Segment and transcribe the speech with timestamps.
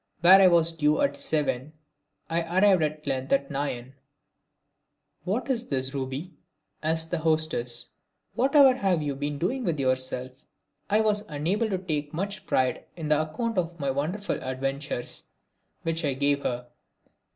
[0.21, 1.73] Where I was due at seven
[2.27, 3.93] I arrived at length at nine.
[5.25, 6.33] "What is this, Ruby?"
[6.81, 7.89] asked my hostess.
[8.33, 10.47] "Whatever have you been doing with yourself?"
[10.89, 15.25] I was unable to take much pride in the account of my wonderful adventures
[15.83, 16.65] which I gave her.